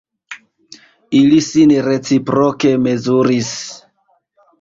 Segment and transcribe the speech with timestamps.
[1.17, 3.51] Ili sin reciproke mezuris.